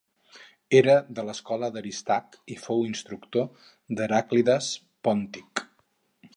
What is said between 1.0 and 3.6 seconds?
de l'escola d'Aristarc i fou instructor